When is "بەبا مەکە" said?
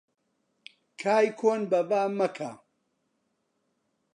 1.71-2.51